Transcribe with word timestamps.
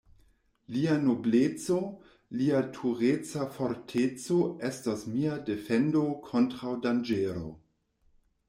Lia 0.75 0.93
nobleco, 1.01 1.75
lia 2.39 2.61
tureca 2.77 3.45
forteco 3.59 4.39
estos 4.71 5.07
mia 5.17 5.37
defendo 5.51 6.03
kontraŭ 6.31 6.73
danĝero. 6.89 7.45